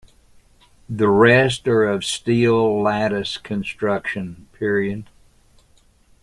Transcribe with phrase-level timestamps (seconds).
[0.89, 4.47] The rest are of steel lattice construction.